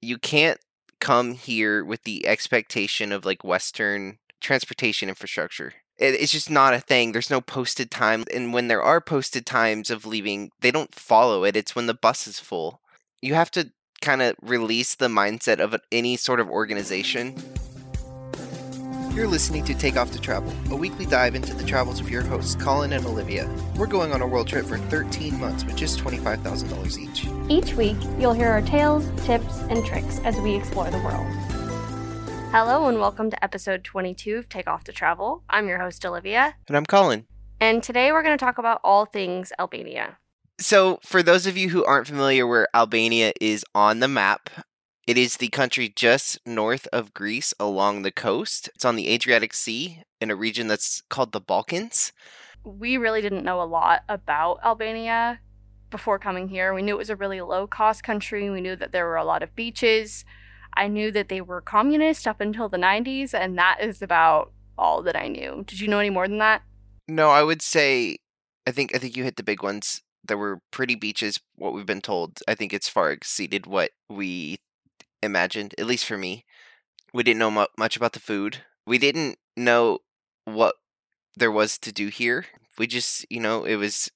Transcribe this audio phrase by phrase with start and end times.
[0.00, 0.58] you can't
[1.00, 5.74] come here with the expectation of like Western transportation infrastructure.
[5.98, 7.12] It, it's just not a thing.
[7.12, 8.24] There's no posted time.
[8.32, 11.56] And when there are posted times of leaving, they don't follow it.
[11.56, 12.80] It's when the bus is full.
[13.22, 17.36] You have to kind of release the mindset of any sort of organization.
[19.12, 22.22] You're listening to Take Off to Travel, a weekly dive into the travels of your
[22.22, 23.52] hosts, Collin and Olivia.
[23.74, 27.26] We're going on a world trip for 13 months with just $25,000 each.
[27.50, 31.26] Each week, you'll hear our tales, tips, and tricks as we explore the world.
[32.52, 35.42] Hello, and welcome to episode 22 of Take Off to Travel.
[35.50, 36.54] I'm your host, Olivia.
[36.68, 37.26] And I'm Collin.
[37.60, 40.18] And today we're going to talk about all things Albania.
[40.60, 44.50] So, for those of you who aren't familiar where Albania is on the map,
[45.06, 48.68] it is the country just north of Greece along the coast.
[48.74, 52.12] It's on the Adriatic Sea in a region that's called the Balkans.
[52.64, 55.40] We really didn't know a lot about Albania
[55.90, 56.74] before coming here.
[56.74, 58.50] We knew it was a really low cost country.
[58.50, 60.24] We knew that there were a lot of beaches.
[60.74, 65.02] I knew that they were communist up until the 90s, and that is about all
[65.02, 65.64] that I knew.
[65.66, 66.62] Did you know any more than that?
[67.08, 68.18] No, I would say
[68.66, 70.00] I think I think you hit the big ones.
[70.22, 72.38] There were pretty beaches, what we've been told.
[72.46, 74.60] I think it's far exceeded what we
[75.22, 76.44] imagined, at least for me.
[77.12, 78.58] We didn't know mu- much about the food.
[78.86, 79.98] We didn't know
[80.44, 80.76] what
[81.36, 82.46] there was to do here.
[82.78, 84.10] We just, you know, it was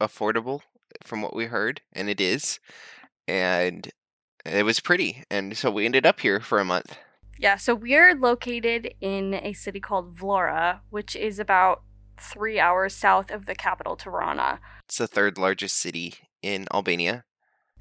[0.00, 2.58] affordable uh, from what we heard, and it is.
[3.28, 3.90] And
[4.44, 5.24] it was pretty.
[5.30, 6.96] And so we ended up here for a month.
[7.38, 11.82] Yeah, so we're located in a city called Vlora, which is about
[12.18, 14.60] three hours south of the capital, Tirana.
[14.86, 17.24] It's the third largest city in Albania.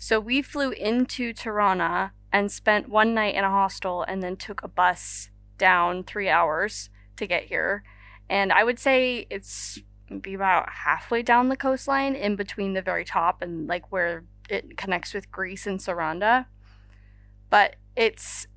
[0.01, 4.63] So we flew into Tirana and spent one night in a hostel and then took
[4.63, 7.83] a bus down three hours to get here.
[8.27, 9.77] And I would say it's
[10.09, 14.75] maybe about halfway down the coastline in between the very top and like where it
[14.75, 16.47] connects with Greece and Saranda.
[17.51, 18.47] But it's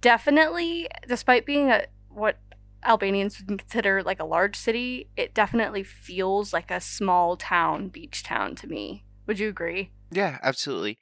[0.00, 2.40] definitely, despite being a what
[2.82, 8.24] Albanians would consider like a large city, it definitely feels like a small town, beach
[8.24, 9.04] town to me.
[9.28, 9.92] Would you agree?
[10.12, 10.98] Yeah, absolutely.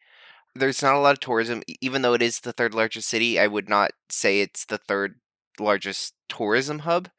[0.54, 3.40] There's not a lot of tourism, even though it is the third largest city.
[3.40, 5.20] I would not say it's the third
[5.60, 7.10] largest tourism hub.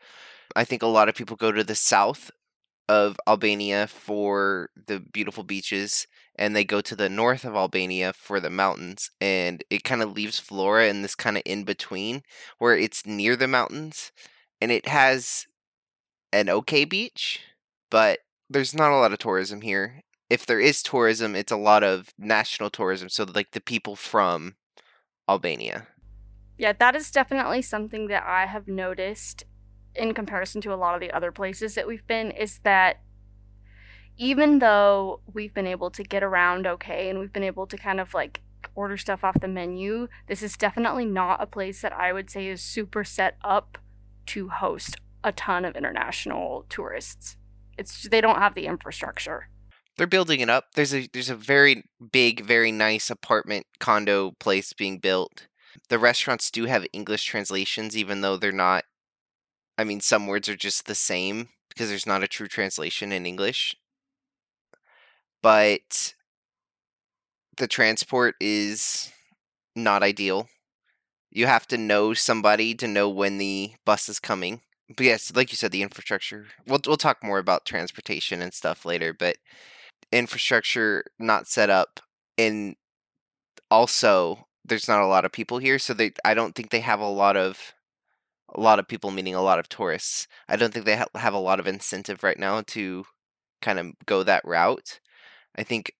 [0.56, 2.32] I think a lot of people go to the south
[2.90, 6.08] of Albania for the beautiful beaches,
[6.38, 9.12] and they go to the north of Albania for the mountains.
[9.22, 12.24] And it kind of leaves Vlora in this kind of in between
[12.60, 14.12] where it's near the mountains
[14.62, 15.48] and it has
[16.34, 17.42] an okay beach,
[17.90, 18.20] but
[18.50, 20.02] there's not a lot of tourism here.
[20.32, 24.56] If there is tourism, it's a lot of national tourism, so like the people from
[25.28, 25.88] Albania.
[26.58, 29.44] Yeah, that is definitely something that I have noticed
[29.94, 33.02] in comparison to a lot of the other places that we've been is that
[34.16, 38.00] even though we've been able to get around okay and we've been able to kind
[38.00, 38.40] of like
[38.74, 42.48] order stuff off the menu, this is definitely not a place that I would say
[42.48, 43.78] is super set up
[44.28, 47.36] to host a ton of international tourists.
[47.78, 49.50] It's they don't have the infrastructure.
[50.02, 50.74] They're building it up.
[50.74, 55.46] There's a there's a very big, very nice apartment condo place being built.
[55.90, 58.86] The restaurants do have English translations, even though they're not.
[59.78, 63.28] I mean, some words are just the same because there's not a true translation in
[63.28, 63.76] English.
[65.44, 66.16] But
[67.58, 69.12] the transport is
[69.76, 70.50] not ideal.
[71.30, 74.62] You have to know somebody to know when the bus is coming.
[74.98, 76.48] But yes, like you said, the infrastructure.
[76.66, 79.38] We'll we'll talk more about transportation and stuff later, but
[80.12, 82.00] infrastructure not set up
[82.38, 82.76] and
[83.70, 87.00] also there's not a lot of people here, so they I don't think they have
[87.00, 87.74] a lot of
[88.54, 90.28] a lot of people meaning a lot of tourists.
[90.48, 93.06] I don't think they ha- have a lot of incentive right now to
[93.62, 95.00] kind of go that route.
[95.58, 95.94] I think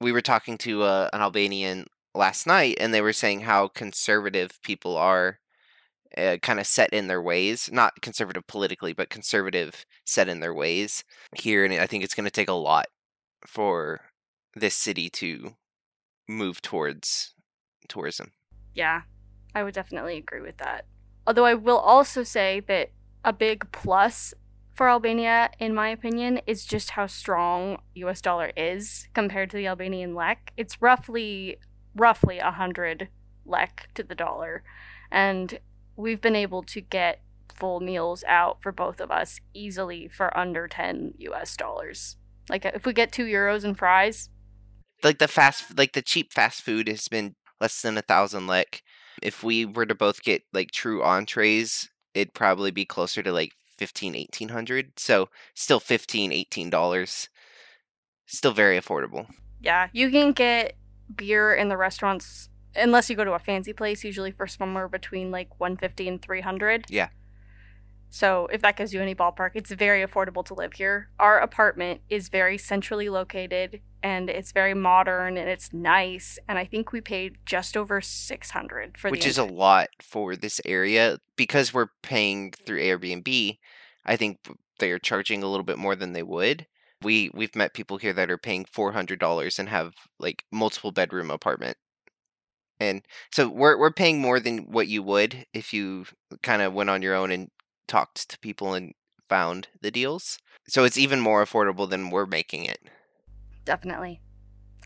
[0.00, 4.58] we were talking to uh, an Albanian last night, and they were saying how conservative
[4.62, 5.40] people are,
[6.16, 7.70] uh, kind of set in their ways.
[7.72, 11.04] Not conservative politically, but conservative set in their ways
[11.36, 11.64] here.
[11.64, 12.86] And I think it's going to take a lot
[13.46, 14.00] for
[14.54, 15.54] this city to
[16.28, 17.34] move towards
[17.88, 18.32] tourism.
[18.74, 19.02] Yeah,
[19.54, 20.84] I would definitely agree with that.
[21.26, 22.90] Although I will also say that
[23.24, 24.34] a big plus
[24.74, 29.66] for Albania, in my opinion, is just how strong US dollar is compared to the
[29.66, 30.52] Albanian lek.
[30.56, 31.58] It's roughly
[31.96, 33.08] roughly a hundred
[33.44, 34.62] lek to the dollar.
[35.10, 35.58] And
[35.96, 37.20] we've been able to get
[37.52, 42.16] full meals out for both of us easily for under 10 US dollars.
[42.50, 44.30] Like if we get two gyros and fries.
[45.02, 48.82] Like the fast, like the cheap fast food has been less than a thousand lek.
[49.22, 53.52] If we were to both get like true entrees, it'd probably be closer to like
[53.78, 57.28] 15 1800 so still 15 18 dollars
[58.26, 59.28] still very affordable
[59.60, 60.74] yeah you can get
[61.14, 62.48] beer in the restaurants
[62.78, 66.86] unless you go to a fancy place, usually for somewhere between like 150 and 300.
[66.88, 67.08] Yeah.
[68.10, 71.10] So if that gives you any ballpark, it's very affordable to live here.
[71.18, 76.38] Our apartment is very centrally located and it's very modern and it's nice.
[76.48, 80.60] And I think we paid just over 600 for which is a lot for this
[80.64, 83.58] area because we're paying through Airbnb.
[84.06, 84.38] I think
[84.78, 86.66] they are charging a little bit more than they would.
[87.02, 90.90] We we've met people here that are paying four hundred dollars and have like multiple
[90.90, 91.76] bedroom apartment,
[92.80, 93.02] and
[93.32, 96.06] so we're we're paying more than what you would if you
[96.42, 97.50] kind of went on your own and
[97.88, 98.94] talked to people and
[99.28, 100.38] found the deals.
[100.68, 102.78] So it's even more affordable than we're making it.
[103.64, 104.20] Definitely.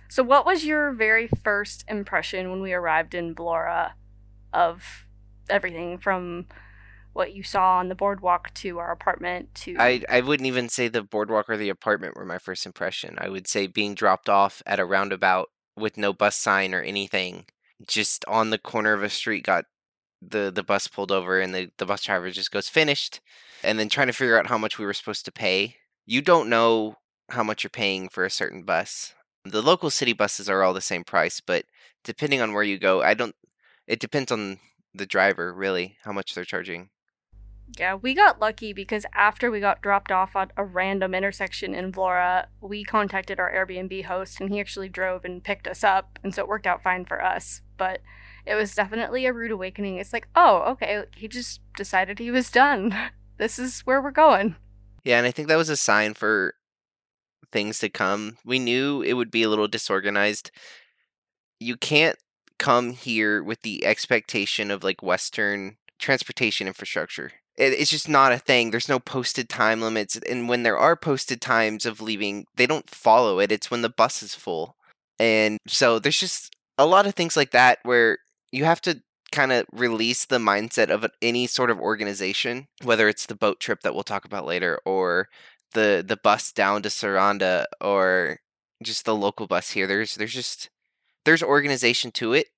[0.09, 3.93] So, what was your very first impression when we arrived in Vlora
[4.53, 5.07] of
[5.49, 6.47] everything from
[7.13, 9.77] what you saw on the boardwalk to our apartment to.
[9.79, 13.17] I I wouldn't even say the boardwalk or the apartment were my first impression.
[13.19, 17.47] I would say being dropped off at a roundabout with no bus sign or anything,
[17.87, 19.67] just on the corner of a street got
[20.29, 23.21] the the bus pulled over and the the bus driver just goes finished
[23.65, 25.77] and then trying to figure out how much we were supposed to pay.
[26.07, 26.97] You don't know
[27.31, 29.15] how much you're paying for a certain bus.
[29.45, 31.65] The local city buses are all the same price, but
[32.05, 33.35] depending on where you go, I don't
[33.87, 34.59] it depends on
[34.95, 36.91] the driver really how much they're charging.
[37.79, 41.91] Yeah, we got lucky because after we got dropped off at a random intersection in
[41.91, 46.19] Vlora, we contacted our Airbnb host and he actually drove and picked us up.
[46.23, 47.63] And so it worked out fine for us.
[47.79, 48.01] But
[48.47, 49.97] it was definitely a rude awakening.
[49.97, 52.95] It's like, oh, okay, he just decided he was done.
[53.39, 54.55] This is where we're going.
[55.03, 56.55] Yeah, and I think that was a sign for
[57.51, 58.37] things to come.
[58.45, 60.53] We knew it would be a little disorganized.
[61.59, 62.17] You can't
[62.59, 67.33] come here with the expectation of like Western transportation infrastructure.
[67.57, 68.71] It's just not a thing.
[68.71, 70.17] There's no posted time limits.
[70.17, 73.51] And when there are posted times of leaving, they don't follow it.
[73.51, 74.77] It's when the bus is full.
[75.19, 78.19] And so there's just a lot of things like that where
[78.53, 79.03] you have to
[79.33, 83.81] kind of release the mindset of any sort of organization, whether it's the boat trip
[83.81, 85.29] that we'll talk about later, or
[85.75, 88.39] the the bus down to Saranda, or
[88.83, 89.87] just the local bus here.
[89.87, 90.71] There's there's just
[91.25, 92.49] there's organization to it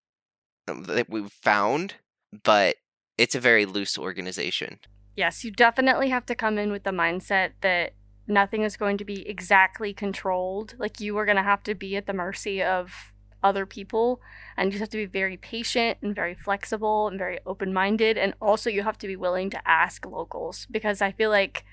[0.69, 1.95] um, that we've found,
[2.43, 2.77] but
[3.17, 4.81] it's a very loose organization.
[5.17, 7.93] Yes, you definitely have to come in with the mindset that
[8.27, 10.75] nothing is going to be exactly controlled.
[10.79, 13.13] Like you are going to have to be at the mercy of
[13.45, 14.21] other people
[14.57, 18.35] and you just have to be very patient and very flexible and very open-minded and
[18.41, 21.65] also you have to be willing to ask locals because I feel like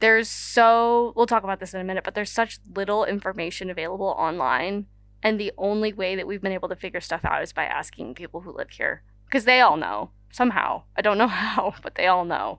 [0.00, 4.14] there's so we'll talk about this in a minute, but there's such little information available
[4.18, 4.86] online
[5.22, 8.14] and the only way that we've been able to figure stuff out is by asking
[8.14, 10.82] people who live here because they all know somehow.
[10.96, 12.58] I don't know how, but they all know.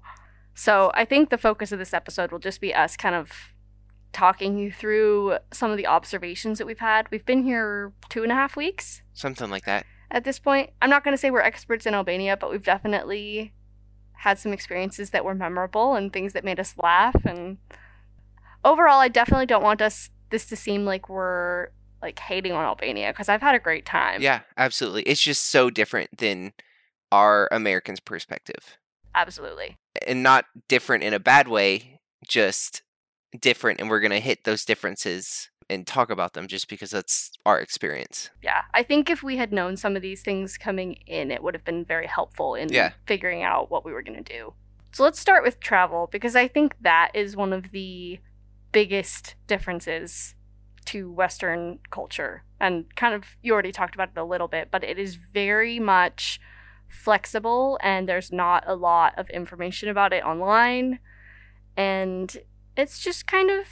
[0.54, 3.51] So I think the focus of this episode will just be us kind of
[4.14, 7.08] talking you through some of the observations that we've had.
[7.12, 9.02] We've been here two and a half weeks.
[9.14, 9.86] Something like that.
[10.10, 13.54] At this point, I'm not going to say we're experts in Albania, but we've definitely
[14.14, 17.16] had some experiences that were memorable and things that made us laugh.
[17.26, 17.58] And
[18.64, 21.70] overall, I definitely don't want us this to seem like we're
[22.02, 24.22] like hating on Albania because I've had a great time.
[24.22, 25.04] Yeah, absolutely.
[25.04, 26.54] It's just so different than
[27.12, 28.78] our Americans' perspective.
[29.16, 29.78] Absolutely.
[30.08, 32.82] And not different in a bad way, just
[33.40, 33.80] different.
[33.80, 37.60] And we're going to hit those differences and talk about them just because that's our
[37.60, 38.30] experience.
[38.44, 38.64] Yeah.
[38.74, 41.64] I think if we had known some of these things coming in, it would have
[41.64, 42.92] been very helpful in Yeah.
[43.08, 44.54] figuring out what we were going to do.
[44.92, 48.20] So let's start with travel because I think that is one of the
[48.74, 50.36] biggest differences
[50.86, 52.44] to Western culture.
[52.60, 55.80] And kind of, you already talked about it a little bit, but it is very
[55.80, 56.42] much
[56.90, 61.00] flexible and there's not a lot of information about it online.
[61.78, 62.36] And
[62.76, 63.68] it's just kind of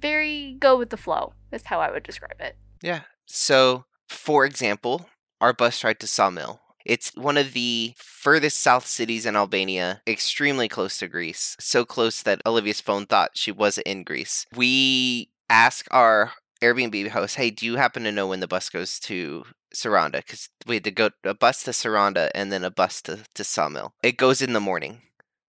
[0.00, 2.56] very go with the flow, is how I would describe it.
[2.82, 3.02] Yeah.
[3.26, 5.08] So, for example,
[5.40, 6.58] our bus ride to Ksamil.
[6.84, 11.56] It's one of the furthest south cities in Albania, extremely close to Greece.
[11.58, 14.46] So close that Olivia's phone thought she was in Greece.
[14.54, 18.98] We ask our Airbnb host, hey, do you happen to know when the bus goes
[19.00, 20.18] to Saranda?
[20.18, 23.42] Because we had to go a bus to Saranda and then a bus to, to
[23.42, 23.92] Ksamil.
[24.02, 25.00] It goes in the morning.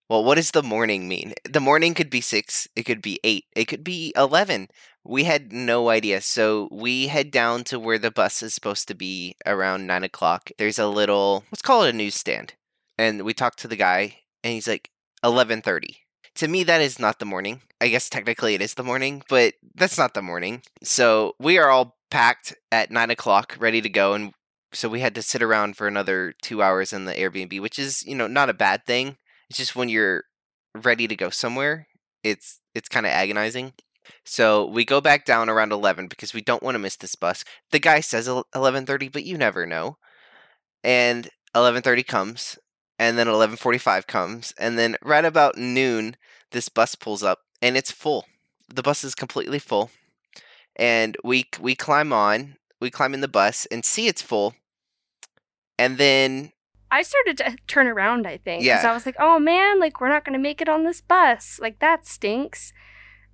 [0.07, 1.33] Well, what does the morning mean?
[1.49, 4.67] The morning could be six, it could be eight, it could be 11.
[5.03, 6.21] We had no idea.
[6.21, 10.51] So we head down to where the bus is supposed to be around nine o'clock.
[10.59, 12.53] There's a little, let's call it a newsstand.
[12.99, 14.91] And we talk to the guy, and he's like,
[15.23, 15.97] 11.30.
[16.35, 17.61] To me, that is not the morning.
[17.81, 20.61] I guess technically it is the morning, but that's not the morning.
[20.83, 24.13] So we are all packed at nine o'clock, ready to go.
[24.13, 24.33] And
[24.71, 28.05] so we had to sit around for another two hours in the Airbnb, which is,
[28.05, 29.17] you know, not a bad thing.
[29.49, 30.23] It's just when you're
[30.75, 31.87] ready to go somewhere,
[32.23, 33.73] it's it's kind of agonizing.
[34.25, 37.43] So we go back down around 11 because we don't want to miss this bus.
[37.71, 39.97] The guy says 11:30, but you never know.
[40.83, 42.59] And 11:30 comes,
[42.99, 46.17] and then 11:45 comes, and then right about noon
[46.51, 48.25] this bus pulls up and it's full.
[48.73, 49.91] The bus is completely full.
[50.77, 54.55] And we we climb on, we climb in the bus and see it's full.
[55.77, 56.51] And then
[56.95, 58.63] I started to turn around, I think.
[58.63, 58.89] Because Yeah.
[58.89, 61.59] I was like, oh man, like we're not going to make it on this bus.
[61.61, 62.71] Like that stinks.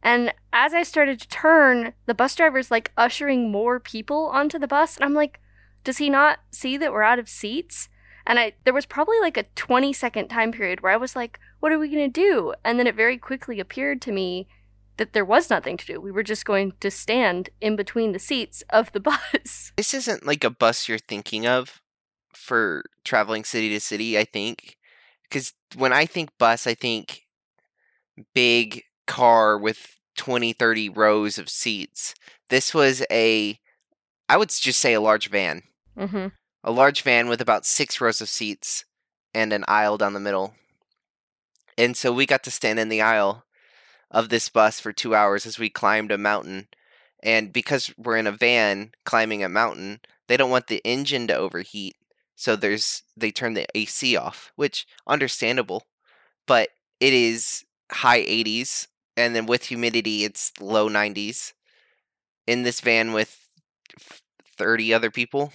[0.02, 4.68] And as I started to turn, the bus driver's like ushering more people onto the
[4.68, 4.96] bus.
[4.96, 5.40] And I'm like,
[5.84, 7.88] does he not see that we're out of seats?
[8.26, 11.40] And I there was probably like a 20 second time period where I was like,
[11.60, 12.54] what are we going to do?
[12.64, 14.48] And then it very quickly appeared to me
[14.98, 16.02] that there was nothing to do.
[16.02, 19.72] We were just going to stand in between the seats of the bus.
[19.76, 21.81] this isn't like a bus you're thinking of
[22.42, 24.78] for traveling city to city, I think.
[25.30, 27.22] Cuz when I think bus, I think
[28.34, 32.14] big car with 20 30 rows of seats.
[32.50, 33.60] This was a
[34.28, 35.64] I would just say a large van.
[35.98, 36.28] mm-hmm.
[36.64, 38.86] a large van with about six rows of seats
[39.34, 40.56] and an aisle down the middle.
[41.78, 43.46] And so we got to stand in the aisle
[44.10, 46.68] of this bus for two hours as we climbed a mountain.
[47.24, 51.36] And because we're in a van climbing a mountain, they don't want the engine to
[51.36, 51.96] overheat.
[52.42, 55.84] So there's they turn the AC off, which understandable,
[56.48, 56.70] but
[57.00, 61.52] it is high 80s and then with humidity it's low 90s
[62.48, 63.38] in this van with
[64.58, 65.52] 30 other people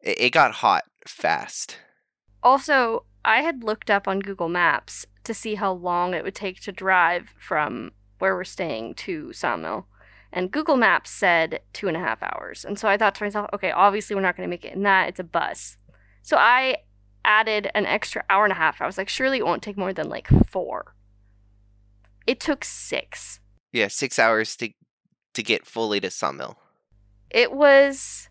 [0.00, 1.78] it, it got hot fast.
[2.42, 6.60] Also, I had looked up on Google Maps to see how long it would take
[6.62, 9.84] to drive from where we're staying to Ksamil.
[10.32, 12.64] And Google Maps said two and a half hours.
[12.64, 14.82] And so I thought to myself, okay, obviously we're not going to make it in
[14.82, 15.08] that.
[15.08, 15.76] It's a bus.
[16.22, 16.78] So I
[17.24, 18.80] added an extra hour and a half.
[18.80, 20.94] I was like, surely it won't take more than like four.
[22.26, 23.40] It took six.
[23.72, 24.70] Yeah, six hours to
[25.34, 26.56] to get fully to Ksamil.
[27.30, 28.28] It was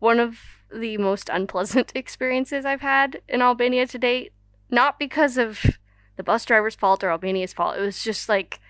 [0.00, 0.38] one of
[0.74, 4.32] the most unpleasant experiences I've had in Albania to date.
[4.70, 5.78] Not because of
[6.16, 7.76] the bus driver's fault or Albania's fault.
[7.76, 8.60] It was just like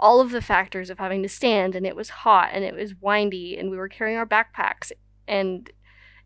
[0.00, 2.94] all of the factors of having to stand and it was hot and it was
[3.00, 4.92] windy and we were carrying our backpacks
[5.26, 5.70] and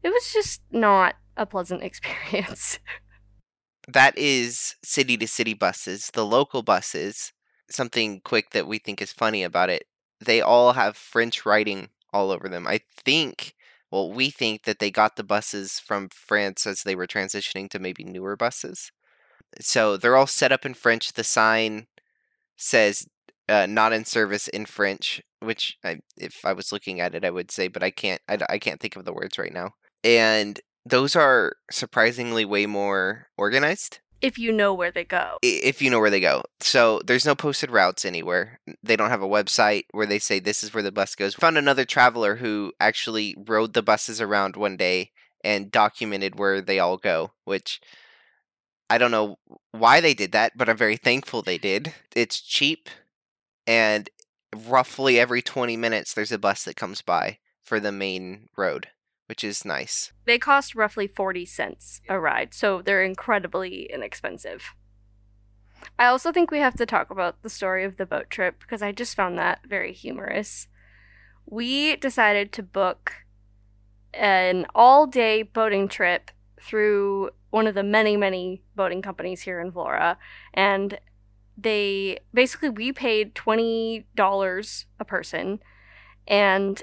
[0.02, 2.78] it was just not a pleasant experience.
[3.88, 6.10] That is city to city buses.
[6.12, 7.32] The local buses,
[7.68, 9.86] something quick that we think is funny about it,
[10.20, 12.66] they all have French writing all over them.
[12.66, 13.54] I think,
[13.90, 17.80] well, we think that they got the buses from France as they were transitioning to
[17.80, 18.92] maybe newer buses.
[19.60, 21.12] So they're all set up in French.
[21.12, 21.88] The sign
[22.56, 23.08] says
[23.48, 27.30] uh, not in service in French, which I, if I was looking at it, I
[27.30, 28.20] would say, but I can't.
[28.28, 29.74] I, I can't think of the words right now.
[30.04, 35.38] And those are surprisingly way more organized if you know where they go.
[35.42, 36.44] if you know where they go.
[36.60, 38.60] So there's no posted routes anywhere.
[38.82, 41.34] They don't have a website where they say this is where the bus goes.
[41.34, 45.10] Found another traveler who actually rode the buses around one day
[45.44, 47.80] and documented where they all go, which
[48.88, 49.38] I don't know
[49.72, 51.92] why they did that, but I'm very thankful they did.
[52.14, 52.88] It's cheap
[53.66, 54.08] and
[54.68, 58.88] roughly every 20 minutes there's a bus that comes by for the main road,
[59.26, 60.12] which is nice.
[60.26, 64.74] They cost roughly 40 cents a ride, so they're incredibly inexpensive.
[65.98, 68.82] I also think we have to talk about the story of the boat trip because
[68.82, 70.68] I just found that very humorous.
[71.46, 73.14] We decided to book
[74.14, 79.72] an all day boating trip through one of the many, many boating companies here in
[79.72, 80.16] Vlora,
[80.54, 80.98] and
[81.62, 85.60] they basically we paid $20 a person,
[86.26, 86.82] and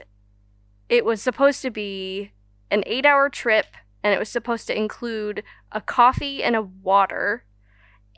[0.89, 2.31] it was supposed to be
[2.71, 3.67] an eight hour trip
[4.03, 7.45] and it was supposed to include a coffee and a water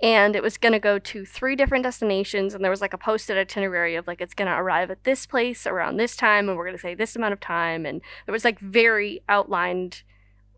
[0.03, 2.97] and it was going to go to three different destinations and there was like a
[2.97, 6.57] posted itinerary of like it's going to arrive at this place around this time and
[6.57, 10.03] we're going to say this amount of time and it was like very outlined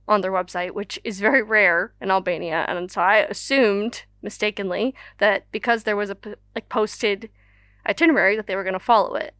[0.08, 2.66] on their website which is very rare in albania.
[2.68, 6.18] And so i assumed mistakenly that because there was a
[6.56, 7.30] like posted
[7.88, 9.34] itinerary that they were going to follow it.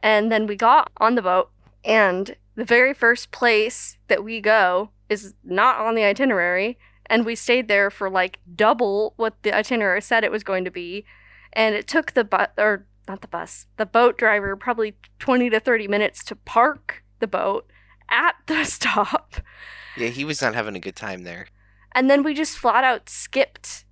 [0.00, 1.50] And then we got on the boat
[1.84, 7.34] and the very first place that we go is not on the itinerary and we
[7.34, 11.04] stayed there for like double what the itinerary said it was going to be.
[11.52, 15.58] And it took the bus or not the bus the boat driver probably 20 to
[15.58, 17.66] 30 minutes to park the boat
[18.10, 19.34] at the stop
[19.96, 21.46] Yeah, he was not having a good time there.
[21.92, 23.84] and then we just flat out skipped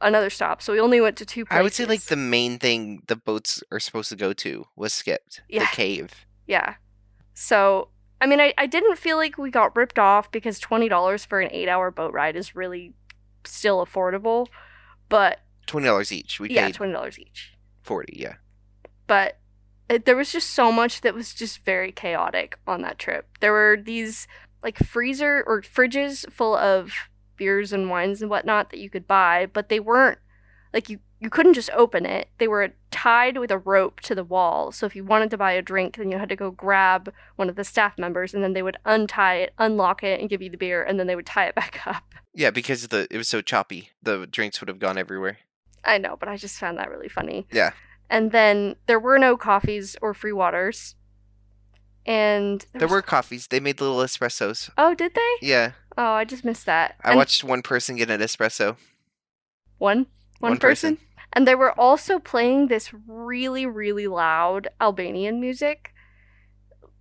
[0.00, 2.58] another stop so we only went to two places I would say like the main
[2.58, 5.42] thing the boats are supposed to go to was skipped.
[5.48, 5.60] Yeah.
[5.60, 6.26] The cave.
[6.46, 6.74] Yeah.
[7.34, 7.88] So,
[8.20, 11.48] I mean, I, I didn't feel like we got ripped off because $20 for an
[11.52, 12.94] eight hour boat ride is really
[13.44, 14.48] still affordable.
[15.08, 16.40] But Twenty dollars each.
[16.40, 17.52] We yeah, paid $20 each.
[17.82, 18.34] forty, yeah.
[19.06, 19.38] but
[19.92, 23.26] Uh, there was just so much that was just very chaotic on that trip.
[23.40, 24.26] There were these
[24.62, 26.92] like freezer or fridges full of
[27.36, 30.18] beers and wines and whatnot that you could buy, but they weren't
[30.72, 32.28] like you you couldn't just open it.
[32.38, 34.72] They were tied with a rope to the wall.
[34.72, 37.48] So if you wanted to buy a drink, then you had to go grab one
[37.48, 40.50] of the staff members and then they would untie it, unlock it and give you
[40.50, 42.02] the beer and then they would tie it back up.
[42.34, 45.38] Yeah, because the it was so choppy, the drinks would have gone everywhere.
[45.84, 47.46] I know, but I just found that really funny.
[47.52, 47.72] Yeah.
[48.12, 50.94] And then there were no coffees or free waters.
[52.04, 53.46] And There was- were coffees.
[53.46, 54.68] They made little espressos.
[54.76, 55.34] Oh, did they?
[55.40, 56.96] Yeah, Oh, I just missed that.
[57.04, 58.76] I And watched one person get an espresso.
[59.78, 60.06] one
[60.40, 60.96] one, One person.
[60.96, 61.08] person.
[61.34, 65.94] And they were also playing this really really loud Albanian music.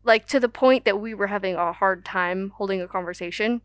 [0.04, 3.62] Like to the point that we were having a hard time holding a conversation.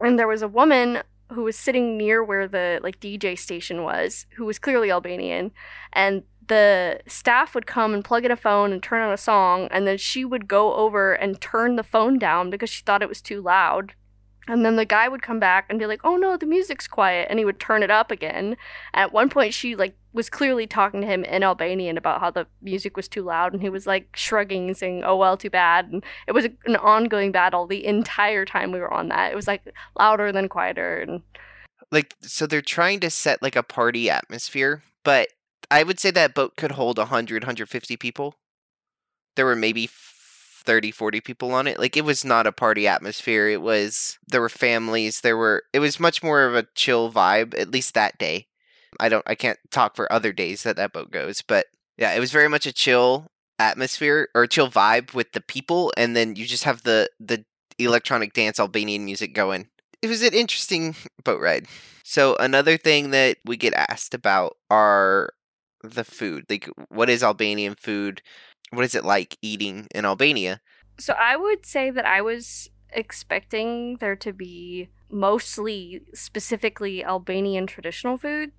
[0.00, 1.02] And there was a woman
[1.32, 5.52] who was sitting near where the like DJ station was, who was clearly Albanian,
[5.92, 9.68] and the staff would come and plug in a phone and turn on a song,
[9.70, 13.08] and then she would go over and turn the phone down because she thought it
[13.08, 13.94] was too loud.
[14.48, 17.28] And then the guy would come back and be like, "Oh no, the music's quiet,"
[17.30, 18.56] and he would turn it up again.
[18.94, 22.46] At one point, she like was clearly talking to him in Albanian about how the
[22.60, 25.90] music was too loud, and he was like shrugging and saying, "Oh well, too bad."
[25.92, 29.30] And it was an ongoing battle the entire time we were on that.
[29.30, 29.62] It was like
[29.98, 31.22] louder than quieter, and
[31.92, 35.28] Like so they're trying to set like a party atmosphere, but
[35.70, 38.36] I would say that boat could hold 100 150 people.
[39.36, 41.78] There were maybe f- 30 40 people on it.
[41.78, 43.48] Like it was not a party atmosphere.
[43.48, 47.58] It was there were families, there were it was much more of a chill vibe
[47.58, 48.46] at least that day.
[48.98, 52.20] I don't I can't talk for other days that that boat goes, but yeah, it
[52.20, 53.26] was very much a chill
[53.58, 57.44] atmosphere or chill vibe with the people and then you just have the the
[57.78, 59.68] electronic dance Albanian music going.
[60.02, 61.66] It was an interesting boat ride.
[62.04, 65.30] So another thing that we get asked about are
[65.82, 66.44] the food.
[66.48, 68.22] Like what is Albanian food?
[68.70, 70.60] What is it like eating in Albania?
[70.98, 78.16] So I would say that I was expecting there to be mostly specifically Albanian traditional
[78.16, 78.52] food,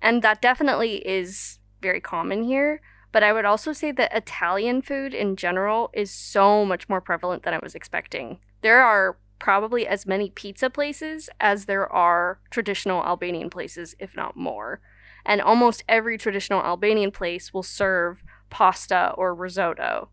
[0.00, 2.80] and that definitely is very common here.
[3.12, 7.44] But I would also say that Italian food in general is so much more prevalent
[7.44, 8.40] than I was expecting.
[8.62, 14.36] There are probably as many pizza places as there are traditional Albanian places, if not
[14.36, 14.80] more.
[15.26, 20.10] And almost every traditional Albanian place will serve pasta or risotto.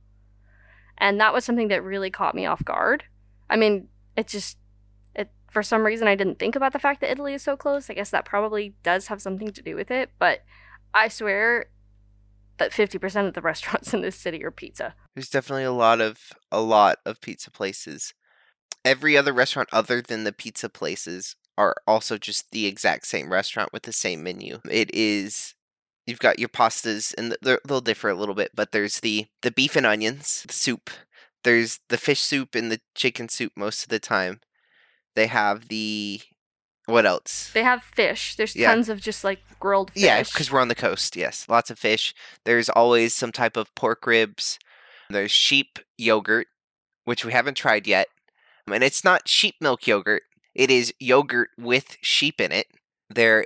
[0.98, 3.04] And that was something that really caught me off guard.
[3.50, 4.58] I mean, it just
[5.16, 7.90] it for some reason I didn't think about the fact that Italy is so close.
[7.90, 10.44] I guess that probably does have something to do with it, but
[10.94, 11.68] I swear
[12.58, 14.94] that 50% of the restaurants in this city are pizza.
[15.16, 16.20] There's definitely a lot of
[16.52, 18.14] a lot of pizza places.
[18.86, 23.72] Every other restaurant other than the pizza places are also just the exact same restaurant
[23.72, 24.60] with the same menu.
[24.70, 25.54] It is
[26.08, 29.76] you've got your pastas and they'll differ a little bit, but there's the the beef
[29.76, 30.90] and onions the soup.
[31.44, 34.42] There's the fish soup and the chicken soup most of the time.
[35.16, 36.22] They have the
[36.88, 37.52] what else?
[37.54, 38.36] They have fish.
[38.36, 38.72] There's Yeah.
[38.72, 40.02] tons of just like grilled fish.
[40.04, 41.16] Yeah, because we're on the coast.
[41.16, 42.14] Yes, lots of fish.
[42.44, 44.58] There's always some type of pork ribs.
[45.10, 46.48] There's sheep yogurt,
[47.06, 48.08] which we haven't tried yet,
[48.68, 50.24] and it's not sheep milk yogurt.
[50.54, 52.68] It is yogurt with sheep in it.
[53.10, 53.46] There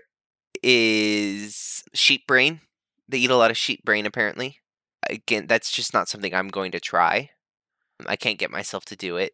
[0.64, 2.62] is sheep brain.
[3.08, 4.60] They eat a lot of sheep brain apparently.
[5.10, 7.30] Again, that's just not something I'm going to try.
[8.08, 9.34] I can't get myself to do it.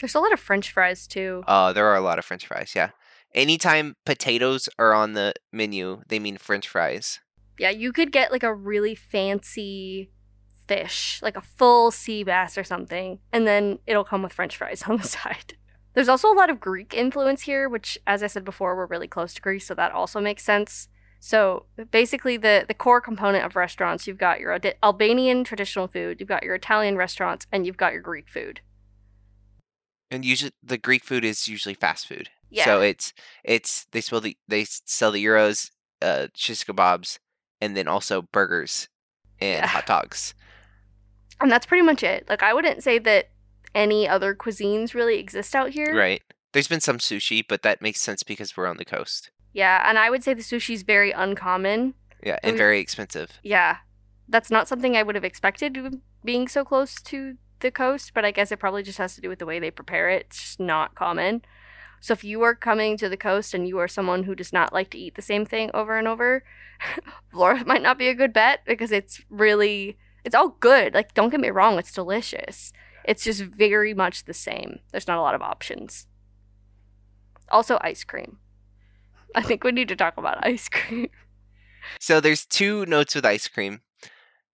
[0.00, 1.44] There's a lot of french fries too.
[1.46, 2.72] Uh, there are a lot of French fries.
[2.74, 2.90] Yeah.
[3.34, 7.20] Anytime potatoes are on the menu, they mean French fries.
[7.58, 10.10] Yeah, you could get like a really fancy
[10.66, 14.82] fish, like a full sea bass or something, and then it'll come with french fries
[14.88, 15.54] on the side.
[15.94, 19.08] There's also a lot of Greek influence here, which, as I said before, we're really
[19.08, 20.88] close to Greece, so that also makes sense.
[21.18, 26.28] So basically, the, the core component of restaurants you've got your Albanian traditional food, you've
[26.28, 28.60] got your Italian restaurants, and you've got your Greek food.
[30.10, 32.30] And usually, the Greek food is usually fast food.
[32.50, 32.64] Yeah.
[32.64, 33.12] So it's
[33.44, 35.70] it's they sell the they sell the gyros,
[36.02, 37.18] uh, shish kebabs,
[37.60, 38.88] and then also burgers
[39.40, 39.66] and Yeah.
[39.66, 40.34] hot dogs.
[41.40, 42.26] and that's pretty much it.
[42.28, 43.30] Like, I wouldn't say that
[43.74, 45.96] any other cuisines really exist out here.
[45.96, 46.22] Right.
[46.52, 49.30] There's been some sushi, but that makes sense because we're on the coast.
[49.52, 51.94] Yeah, and I would say the sushi's very uncommon.
[52.22, 53.30] Yeah, And and very expensive.
[53.42, 53.78] Yeah,
[54.28, 58.30] that's not something I would have expected being so close to the coast, but I
[58.30, 60.26] guess it probably just has to do with the way they prepare it.
[60.26, 61.42] It's just not common.
[62.00, 64.72] So if you are coming to the coast and you are someone who does not
[64.72, 66.42] like to eat the same thing over and over,
[67.34, 70.94] Vlora might not be a good bet because it's really it's all good.
[70.94, 72.72] Like don't get me wrong, it's delicious.
[73.04, 74.80] It's just very much the same.
[74.92, 76.06] There's not a lot of options.
[77.50, 78.38] Also ice cream.
[79.34, 81.08] I think we need to talk about ice cream.
[81.98, 83.80] So there's two notes with ice cream.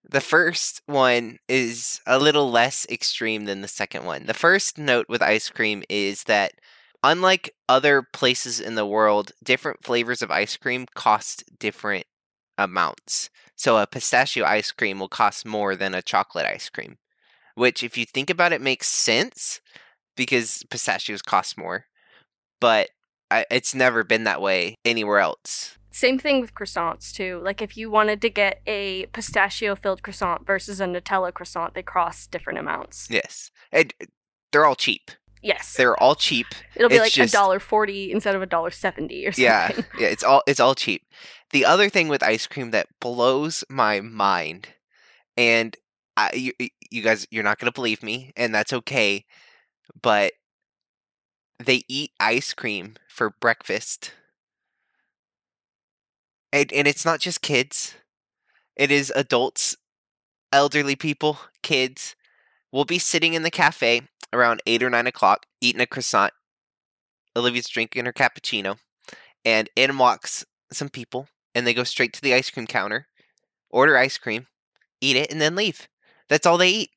[0.08, 4.26] The first one is a little less extreme than the second one.
[4.26, 6.52] The first note with ice cream is that
[7.02, 12.06] unlike other places in the world, different flavors of ice cream cost different
[12.56, 13.28] amounts.
[13.56, 16.98] So a pistachio ice cream will cost more than a chocolate ice cream,
[17.56, 19.60] which, if you think about it, makes sense
[20.16, 21.86] because pistachios cost more.
[22.60, 22.90] But
[23.30, 25.76] I, it's never been that way anywhere else.
[25.90, 27.40] Same thing with croissants too.
[27.42, 31.82] Like if you wanted to get a pistachio filled croissant versus a Nutella croissant, they
[31.82, 33.08] cost different amounts.
[33.10, 34.06] Yes, and uh,
[34.52, 35.10] they're all cheap.
[35.42, 35.74] Yes.
[35.74, 36.46] They're all cheap.
[36.74, 39.44] It'll be it's like a dollar forty instead of a dollar seventy or something.
[39.44, 41.02] Yeah, yeah, it's all it's all cheap.
[41.50, 44.68] The other thing with ice cream that blows my mind,
[45.36, 45.76] and
[46.16, 46.52] I,
[46.90, 49.24] you, guys, you're not gonna believe me, and that's okay,
[50.00, 50.32] but
[51.58, 54.12] they eat ice cream for breakfast,
[56.52, 57.94] and and it's not just kids;
[58.76, 59.76] it is adults,
[60.52, 62.14] elderly people, kids.
[62.72, 66.32] We'll be sitting in the cafe around eight or nine o'clock, eating a croissant.
[67.36, 68.78] Olivia's drinking her cappuccino
[69.44, 73.06] and in walks some people and they go straight to the ice cream counter
[73.70, 74.46] order ice cream
[75.00, 75.88] eat it and then leave
[76.28, 76.90] that's all they eat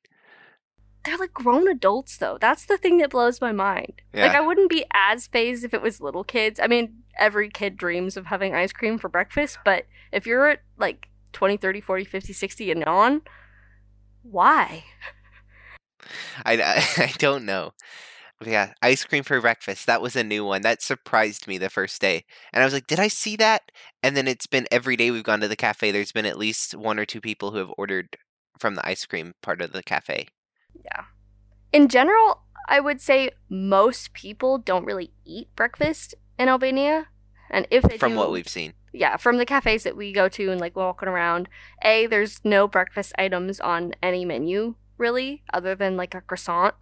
[1.04, 2.38] They're like grown adults though.
[2.40, 4.02] That's the thing that blows my mind.
[4.14, 6.60] Like I wouldn't be as phased if it was little kids.
[6.60, 10.60] I mean, every kid dreams of having ice cream for breakfast, but if you're at
[10.78, 13.22] like 20, 30, 40, 50, 60 and on,
[14.22, 14.84] why?
[16.44, 17.72] I, I, I don't know
[18.46, 22.00] yeah ice cream for breakfast that was a new one that surprised me the first
[22.00, 23.70] day and i was like did i see that
[24.02, 26.74] and then it's been every day we've gone to the cafe there's been at least
[26.74, 28.16] one or two people who have ordered
[28.60, 30.28] from the ice cream part of the cafe
[30.84, 31.04] Yeah.
[31.72, 37.08] In general, I would say most people don't really eat breakfast in Albania.
[37.50, 40.28] And if they from do, what we've seen yeah, from the cafes that we go
[40.28, 41.48] to and like walking around,
[41.84, 46.74] A, there's no breakfast items on any menu really, other than like a croissant.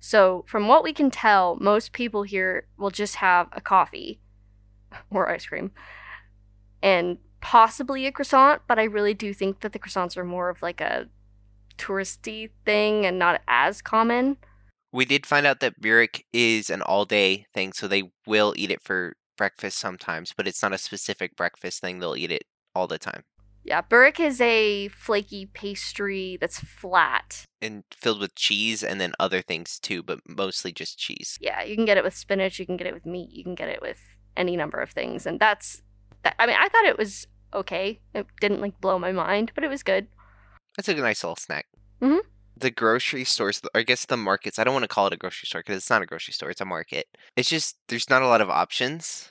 [0.00, 4.20] So, from what we can tell, most people here will just have a coffee
[5.10, 5.72] or ice cream
[6.82, 10.62] and possibly a croissant, but I really do think that the croissants are more of
[10.62, 11.08] like a
[11.76, 14.36] touristy thing and not as common.
[14.92, 18.70] We did find out that Burek is an all day thing, so they will eat
[18.70, 21.98] it for breakfast sometimes, but it's not a specific breakfast thing.
[21.98, 23.22] They'll eat it all the time
[23.64, 27.44] Yeah, burek is a flaky pastry that's flat.
[27.60, 31.36] and filled with cheese and then other things too, but mostly just cheese.
[31.40, 33.54] Yeah, you can get it with spinach, you can get it with meat, you can
[33.54, 34.00] get it with
[34.36, 35.82] any number of things, and that's
[36.22, 36.34] that.
[36.38, 38.00] I mean, I thought it was okay.
[38.14, 40.08] It didn't like blow my mind, but it was good.
[40.76, 41.66] That's a nice little snack.
[42.00, 42.20] Mhm.
[42.56, 45.16] The grocery stores, or I guess the markets, I don't want to call it a
[45.16, 47.06] grocery store because it's not a grocery store, it's a market.
[47.36, 49.30] It's just, there's not a lot of options.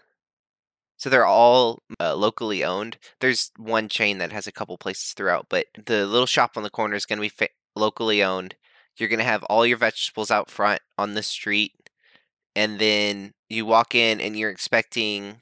[0.98, 2.98] So they're all uh, locally owned.
[3.20, 6.70] There's one chain that has a couple places throughout, but the little shop on the
[6.72, 8.56] corner is going to be fa- locally owned.
[8.98, 11.74] You're going to have all your vegetables out front on the street.
[12.56, 15.42] And then you walk in and you're expecting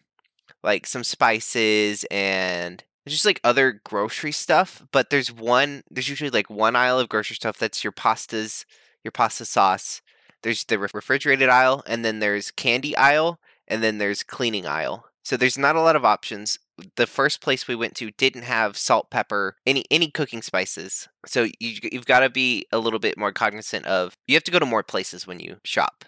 [0.65, 4.83] like some spices and just like other grocery stuff.
[4.91, 8.65] But there's one, there's usually like one aisle of grocery stuff that's your pastas,
[9.03, 10.01] your pasta sauce.
[10.41, 15.07] There's the refrigerated aisle, and then there's candy aisle, and then there's cleaning aisle.
[15.23, 16.59] So there's not a lot of options.
[16.97, 21.07] The first place we went to didn't have salt, pepper, any any cooking spices.
[21.25, 24.13] So you you've got to be a little bit more cognizant of.
[24.27, 26.05] You have to go to more places when you shop,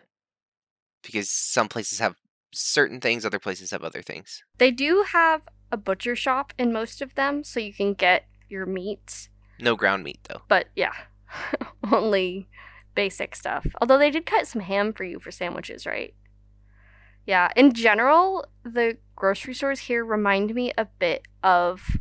[1.02, 2.16] because some places have
[2.60, 4.44] certain things, other places have other things.
[4.58, 5.42] They do have
[5.72, 10.04] a butcher shop in most of them, so you can get your meats, No ground
[10.04, 10.42] meat though.
[10.48, 10.94] but yeah,
[11.92, 12.48] only
[12.96, 13.66] basic stuff.
[13.82, 16.14] Although they did cut some ham for you for sandwiches, right?
[17.26, 21.98] Yeah, in general, the grocery stores here remind me a bit of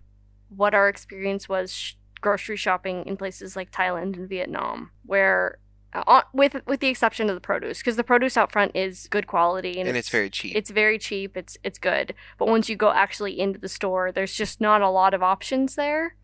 [0.48, 5.58] what our experience was sh- grocery shopping in places like Thailand and Vietnam, where
[6.06, 9.26] uh, with with the exception of the produce, because the produce out front is good
[9.26, 10.56] quality and, And, it's, very cheap.
[10.56, 11.36] it's very cheap.
[11.36, 12.14] It's it's good.
[12.38, 15.74] But once you go actually into the store, there's just not a lot of options
[15.76, 16.16] there.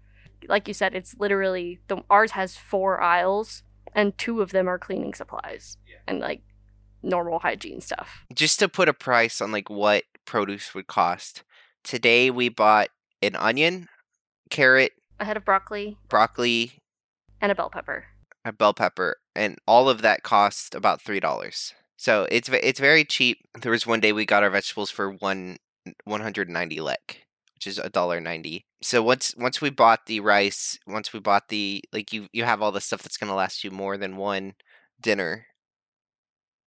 [0.49, 3.63] Like you said, it's literally the ours has four aisles
[3.95, 6.43] and two of them are cleaning supplies and like
[7.03, 8.25] normal hygiene stuff.
[8.35, 11.43] just to put a price on like what produce would cost.
[11.85, 12.89] Today we bought
[13.23, 13.89] an onion,
[14.51, 16.73] carrot, A head of broccoli broccoli,
[17.41, 18.07] and a bell pepper.
[18.45, 21.75] a bell pepper, and all of that cost about three dollars.
[21.97, 23.39] So it's it's very cheap.
[23.61, 25.59] There was one day we got our vegetables for one
[26.05, 27.23] one hundred ninety lek,
[27.55, 28.65] which is a dollar ninety.
[28.83, 32.63] So once once we bought the rice, once we bought the like you you have
[32.63, 34.55] all the stuff that's gonna last you more than one
[35.01, 35.47] dinner.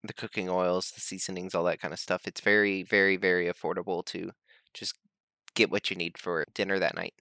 [0.03, 2.27] The cooking oils, the seasonings, all that kind of stuff.
[2.27, 4.31] It's very very very affordable to
[4.73, 4.95] just
[5.55, 7.13] get what you need for dinner that night.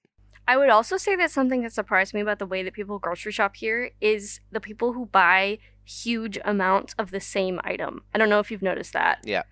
[0.46, 3.32] I would also say that something that surprised me about the way that people grocery
[3.32, 8.02] shop here is the people who buy huge amounts of the same item.
[8.14, 9.20] I don't know if you've noticed that.
[9.24, 9.42] Yeah.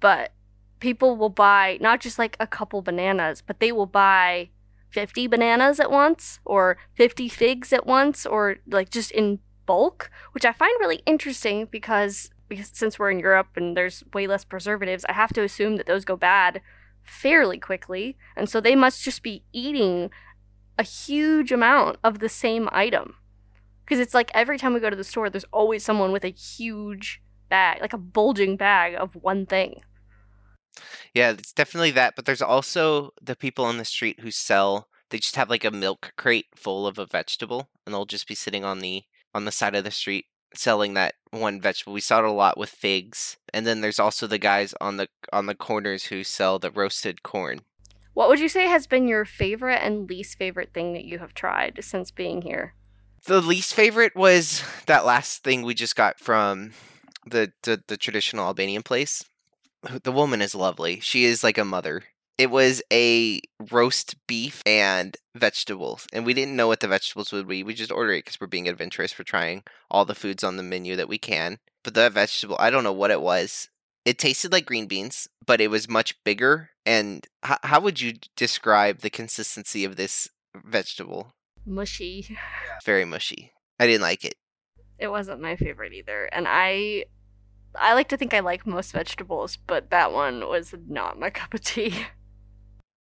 [0.00, 0.32] But
[0.80, 4.50] people will buy not just like a couple bananas, but they will buy
[4.90, 10.44] 50 bananas at once or 50 figs at once or like just in bulk, which
[10.44, 15.06] I find really interesting because because since we're in Europe and there's way less preservatives,
[15.08, 16.60] I have to assume that those go bad
[17.02, 18.18] fairly quickly.
[18.36, 20.10] And so they must just be eating
[20.78, 23.14] a huge amount of the same item.
[23.84, 26.30] Because it's like every time we go to the store, there's always someone with a
[26.30, 29.82] huge bag, like a bulging bag of one thing.
[31.12, 32.14] Yeah, it's definitely that.
[32.16, 34.88] But there's also the people on the street who sell.
[35.10, 38.34] They just have like a milk crate full of a vegetable, and they'll just be
[38.34, 39.02] sitting on the
[39.34, 41.92] on the side of the street selling that one vegetable.
[41.92, 45.08] We saw it a lot with figs, and then there's also the guys on the
[45.32, 47.60] on the corners who sell the roasted corn.
[48.14, 51.34] What would you say has been your favorite and least favorite thing that you have
[51.34, 52.74] tried since being here?
[53.24, 56.72] The least favorite was that last thing we just got from
[57.26, 59.24] the the, the traditional Albanian place.
[60.02, 61.00] The woman is lovely.
[61.00, 62.04] She is like a mother.
[62.38, 67.46] It was a roast beef and vegetables, and we didn't know what the vegetables would
[67.46, 67.62] be.
[67.62, 69.18] We just ordered it because we're being adventurous.
[69.18, 71.58] We're trying all the foods on the menu that we can.
[71.84, 73.68] But the vegetable, I don't know what it was.
[74.04, 76.70] It tasted like green beans, but it was much bigger.
[76.84, 80.28] And h- how would you describe the consistency of this
[80.64, 81.32] vegetable?
[81.64, 82.36] Mushy.
[82.84, 83.52] Very mushy.
[83.78, 84.34] I didn't like it.
[84.98, 86.24] It wasn't my favorite either.
[86.32, 87.04] And I
[87.74, 91.54] I like to think I like most vegetables, but that one was not my cup
[91.54, 92.06] of tea.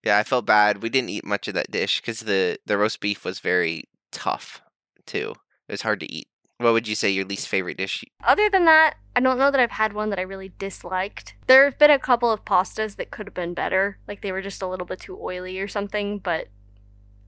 [0.03, 0.81] Yeah, I felt bad.
[0.81, 4.61] We didn't eat much of that dish because the the roast beef was very tough
[5.05, 5.33] too.
[5.67, 6.27] It was hard to eat.
[6.61, 8.03] What would you say your least favorite dish?
[8.23, 11.35] Other than that, I don't know that I've had one that I really disliked.
[11.47, 14.41] There have been a couple of pastas that could have been better, like they were
[14.41, 16.19] just a little bit too oily or something.
[16.19, 16.47] But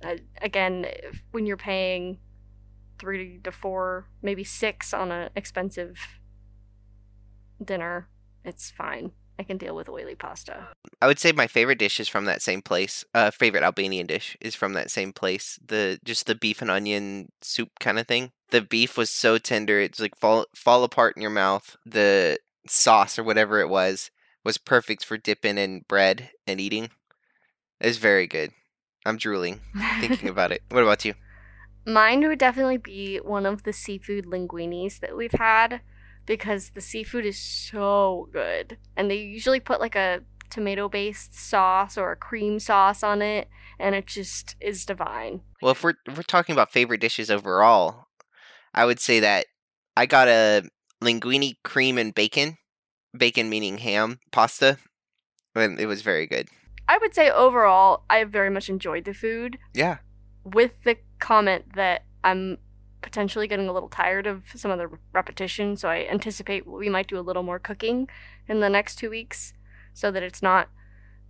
[0.04, 2.20] uh, again, if- when you're paying
[3.00, 5.98] three to four, maybe six on an expensive
[7.64, 8.08] dinner,
[8.46, 9.12] it's fine.
[9.40, 10.68] I can deal with oily pasta.
[11.02, 13.04] I would say my favorite dish is from that same place.
[13.14, 15.60] Uh, favorite Albanian dish is from that same place.
[15.66, 18.32] The just the beef and onion soup kind of thing.
[18.52, 21.76] The beef was so tender, it's like fall fall apart in your mouth.
[21.86, 24.12] The sauce or whatever it was
[24.44, 26.90] was perfect for dipping in bread and eating.
[27.80, 28.52] It was very good.
[29.06, 29.62] I'm drooling
[30.00, 30.62] thinking about it.
[30.70, 31.16] What about you?
[31.86, 35.82] Mine would definitely be one of the seafood linguinis that we've had
[36.26, 38.78] because the seafood is so good.
[38.96, 43.50] And they usually put like a tomato based sauce or a cream sauce on it,
[43.80, 45.42] and it just is divine.
[45.62, 48.06] Well, if we're if we're talking about favorite dishes overall,
[48.74, 49.48] I would say that
[49.98, 50.64] I got a
[51.04, 52.58] linguine cream and bacon,
[53.18, 54.78] bacon meaning ham pasta,
[55.56, 56.50] and it was very good.
[56.88, 59.98] I would say overall, I very much enjoyed the food, Yeah,
[60.44, 62.58] with the comment that I'm
[63.04, 67.08] potentially getting a little tired of some of the repetition, so I anticipate we might
[67.08, 68.08] do a little more cooking
[68.48, 69.54] in the next two weeks
[69.94, 70.70] so that it's not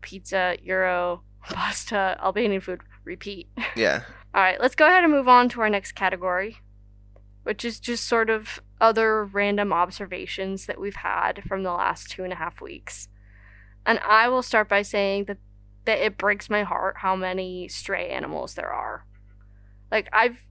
[0.02, 3.50] pizza, gyro, pasta, Albanian food, repeat.
[3.76, 4.04] yeah.
[4.34, 6.60] All right, let's go ahead and move on to our next category,
[7.44, 12.24] which is just sort of other random observations that we've had from the last two
[12.24, 13.10] and a half weeks.
[13.86, 15.38] And I will start by saying that,
[15.86, 19.06] that it breaks my heart how many stray animals there are.
[19.92, 20.42] Like, I've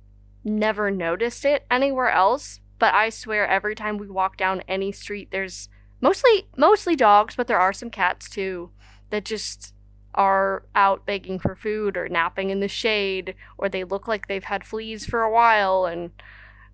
[0.44, 5.30] never noticed it anywhere else, but I swear every time we walk down any street,
[5.30, 5.68] there's
[6.00, 8.70] mostly mostly dogs, but there are some cats too
[9.10, 9.74] that just
[10.14, 14.44] are out begging for food or napping in the shade or they look like they've
[14.44, 16.10] had fleas for a while and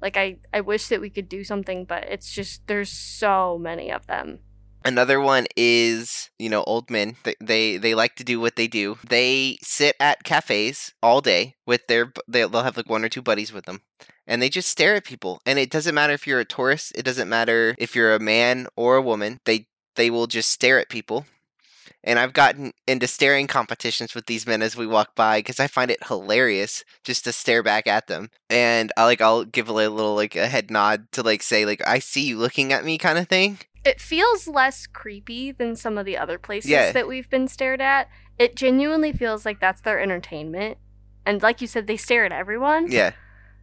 [0.03, 3.93] like I, I wish that we could do something but it's just there's so many
[3.93, 4.41] of them
[4.89, 7.17] Another one is you know old men.
[7.23, 8.97] They, they they like to do what they do.
[9.07, 13.53] They sit at cafes all day with their they'll have like one or two buddies
[13.53, 13.83] with them,
[14.27, 15.43] and they just stare at people.
[15.45, 16.93] And it doesn't matter if you're a tourist.
[16.95, 19.41] It doesn't matter if you're a man or a woman.
[19.45, 21.27] They they will just stare at people.
[22.03, 25.67] And I've gotten into staring competitions with these men as we walk by because I
[25.67, 28.31] find it hilarious just to stare back at them.
[28.49, 31.87] And I like I'll give a little like a head nod to like say like
[31.87, 33.59] I see you looking at me kind of thing.
[33.89, 36.93] It feels less creepy than some of the other places Yeah.
[36.93, 38.09] that we've been stared at.
[38.39, 40.79] It genuinely feels like that's their entertainment.
[41.27, 42.91] And like you said they stare at everyone.
[42.91, 43.13] Yeah.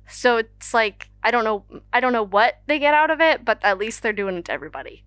[0.08, 3.44] so it's like i don't know i don't know what they get out of it
[3.44, 5.04] but at least they're doing it to everybody.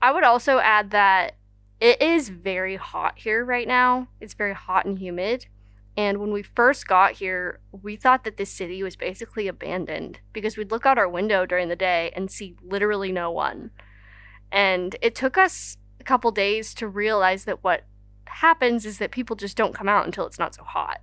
[0.00, 1.34] I would also add that
[1.80, 4.08] it is very hot here right now.
[4.20, 5.46] It's very hot and humid.
[5.96, 10.56] And when we first got here we thought that this city was basically abandoned because
[10.56, 13.70] we'd look out our window during the day and see literally no one
[14.52, 17.84] and it took us a couple days to realize that what
[18.26, 21.00] happens is that people just don't come out until it's not so hot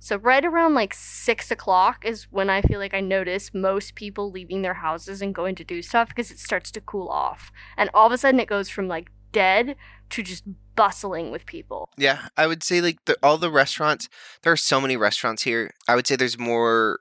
[0.00, 4.30] So right around like six o'clock is when I feel like I notice most people
[4.30, 7.50] leaving their houses and going to do stuff because it starts to cool off.
[7.78, 9.76] And all of a sudden it goes from like dead
[10.10, 10.44] to just
[10.76, 11.88] bustling with people.
[11.96, 14.10] Yeah, I would say like the, all the restaurants.
[14.42, 15.72] There are so many restaurants here.
[15.88, 17.00] I would say there's more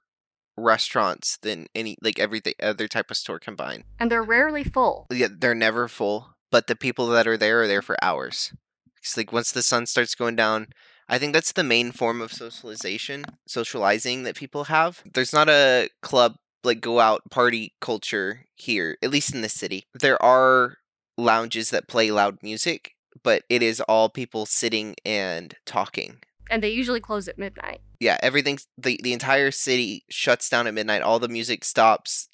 [0.57, 3.83] restaurants than any like every other type of store combined.
[3.99, 5.07] And they're rarely full.
[5.11, 7.85] Yeah, they're never full, but the people that are there are there mm.
[7.85, 8.53] for hours.
[8.97, 10.67] It's like once the sun starts going down,
[11.09, 15.03] I think that's the main form of socialization, socializing that people have.
[15.13, 19.85] There's not a club like go out party culture here, at least in the city.
[19.93, 20.77] There are
[21.17, 26.17] lounges that play loud music, but it is all people sitting and talking.
[26.49, 27.81] And they usually close at midnight.
[28.03, 31.01] Yeah, everything's the the entire city shuts down at midnight.
[31.01, 32.27] All the music stops,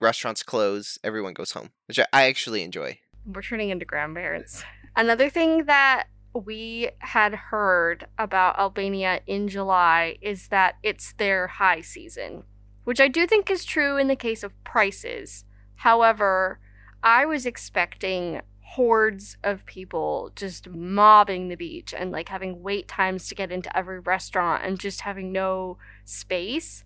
[0.00, 2.98] restaurants close, everyone goes home, which I, I actually enjoy.
[3.26, 4.64] We're turning into grandparents.
[4.96, 11.82] Another thing that we had heard about Albania in July is that it's their high
[11.82, 12.44] season,
[12.84, 15.44] which I do think is true in the case of prices.
[15.76, 16.58] However,
[17.02, 18.40] I was expecting
[18.72, 23.76] hordes of people just mobbing the beach and like having wait times to get into
[23.76, 26.82] every restaurant and just having no space.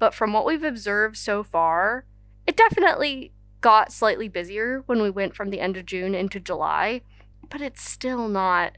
[0.00, 2.06] But from what we've observed so far,
[2.44, 7.02] it definitely got slightly busier when we went from the end of June into July,
[7.48, 8.76] but it's still not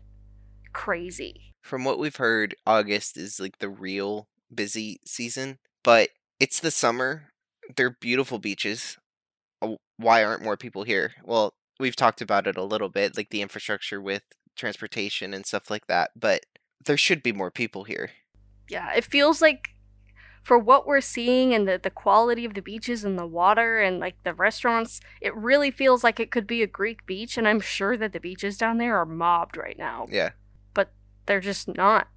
[0.74, 1.52] crazy.
[1.62, 7.28] From what we've heard, August is like the real busy season, but it's the summer.
[7.74, 8.98] They're beautiful beaches.
[9.62, 11.12] Uh, Why aren't more people here?
[11.24, 14.22] Well, we've talked about it a little bit, like the infrastructure with
[14.54, 16.46] transportation and stuff like that, but
[16.84, 18.10] there should be more people here.
[18.68, 19.70] Yeah, it feels like
[20.42, 23.98] for what we're seeing and the, the quality of the beaches and the water and
[23.98, 27.36] like the restaurants, it really feels like it could be a Greek beach.
[27.36, 30.06] And I'm sure that the beaches down there are mobbed right now.
[30.10, 30.30] Yeah.
[30.72, 30.92] But
[31.26, 32.08] they're just not.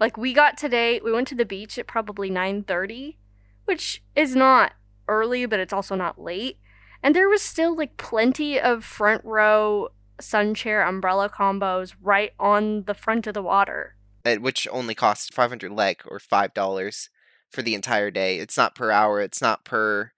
[0.00, 3.16] Like we got today, we went to the beach at probably 9:30,
[3.64, 4.72] which is not
[5.08, 6.58] early, but it's also not late.
[7.02, 9.88] And there was still like plenty of front row
[10.20, 13.94] sun chair umbrella combos right on the front of the water.
[14.24, 17.08] uh, which only costs 500 lek or $5
[17.50, 18.38] for the entire day.
[18.38, 20.12] It's not per hour, it's not per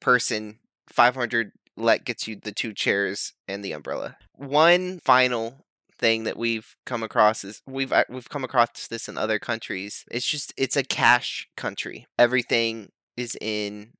[0.00, 0.58] person.
[0.88, 4.16] 500 lek gets you the two chairs and the umbrella.
[4.34, 5.66] One final
[5.98, 10.04] thing that we've come across is we've we've come across this in other countries.
[10.10, 12.06] It's just it's a cash country.
[12.18, 13.92] Everything is in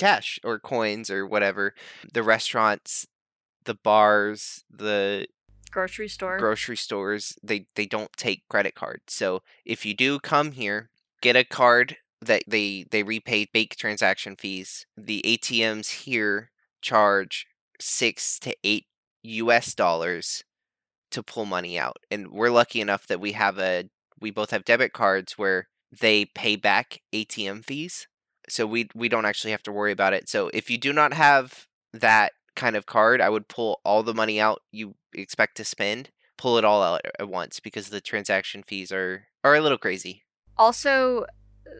[0.00, 1.74] cash or coins or whatever.
[2.12, 3.06] The restaurants,
[3.64, 5.26] the bars, the
[5.70, 6.36] Grocery store.
[6.36, 10.90] grocery stores they they don't take credit cards so if you do come here
[11.22, 16.50] get a card that they they repay fake transaction fees the atms here
[16.82, 17.46] charge
[17.78, 18.86] six to eight
[19.24, 20.42] us dollars
[21.12, 23.84] to pull money out and we're lucky enough that we have a
[24.20, 25.68] we both have debit cards where
[26.00, 28.08] they pay back atm fees
[28.50, 31.12] so we we don't actually have to worry about it so if you do not
[31.12, 35.64] have that kind of card i would pull all the money out you expect to
[35.64, 39.78] spend pull it all out at once because the transaction fees are are a little
[39.78, 40.22] crazy
[40.56, 41.24] Also,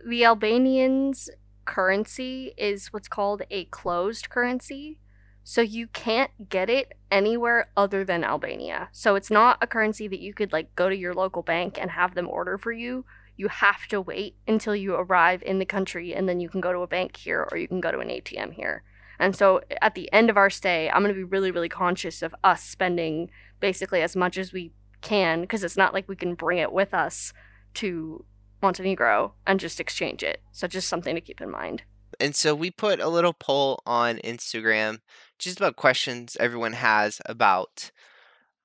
[0.07, 1.29] the Albanians'
[1.67, 4.99] currency is what's called a closed currency.
[5.45, 8.89] So you can't get it anywhere other than Albania.
[8.93, 11.91] So it's not a currency that you could like go to your local bank and
[11.91, 13.05] have them order for you.
[13.41, 16.73] You have to wait until you arrive in the country and then you can go
[16.73, 18.83] to a bank here or you can go to an ATM here.
[19.19, 22.23] And so at the end of our stay, I'm going to be really really conscious
[22.27, 26.35] of us spending basically as much as we can because it's not like we can
[26.35, 27.33] bring it with us
[27.75, 28.25] to
[28.63, 30.43] Montenegro and just exchange it.
[30.53, 31.83] So just something to keep in mind.
[32.21, 34.99] and so we put a little poll on instagram
[35.39, 37.91] just about questions everyone has about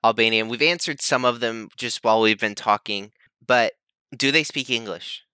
[0.04, 3.12] albania and we've answered some of them just while we've been talking
[3.46, 3.74] but
[4.18, 5.26] do they speak english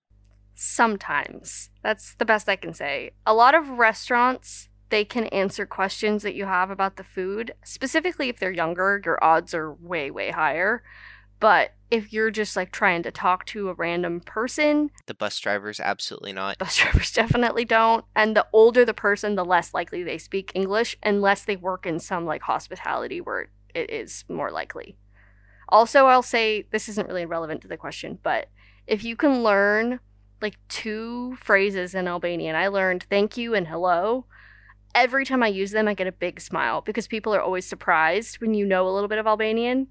[0.64, 1.72] Sometimes.
[1.82, 3.14] That's the best I can say.
[3.26, 7.56] A lot of restaurants, they can answer questions that you have about the food.
[7.64, 10.84] Specifically, if they're younger, your odds are way, way higher.
[11.40, 15.80] But if you're just like trying to talk to a random person, the bus drivers
[15.80, 18.06] absolutely not bus drivers definitely don't.
[18.16, 22.00] And the older the person, the less likely they speak English, unless they work in
[22.00, 24.96] some like hospitality where it is more likely.
[25.70, 28.50] Also, I'll say this isn't really relevant to the question, but
[28.88, 30.00] if you can learn
[30.42, 34.26] like two phrases in Albanian, I learned thank you and hello.
[34.94, 38.42] Every time I use them, I get a big smile because people are always surprised
[38.42, 39.88] when you know a little bit of Albanian.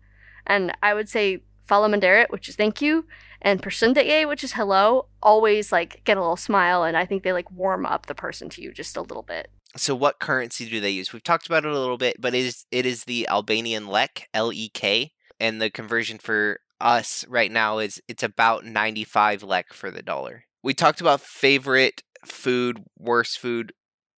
[0.46, 3.06] And I would say Faleminderit, which is thank you,
[3.40, 7.32] and Përshëndetje, which is hello, always like get a little smile and I think they
[7.32, 9.50] like warm up the person to you just a little bit.
[9.76, 12.44] so what currency do they use we've talked about it a little bit but it
[12.44, 18.00] is it is the albanian lek l-e-k and the conversion for us right now is
[18.08, 20.44] it's about 95 lek for the dollar.
[20.62, 23.72] We talked about favorite food, worst food.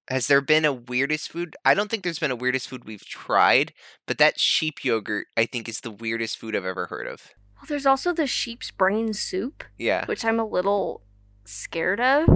[0.08, 1.54] Has there been a weirdest food?
[1.64, 3.72] I don't think there's been a weirdest food we've tried,
[4.06, 7.28] but that sheep yogurt I think is the weirdest food I've ever heard of.
[7.56, 10.04] Well, there's also the sheep's brain soup, Yeah.
[10.06, 11.02] which I'm a little
[11.44, 12.28] scared of.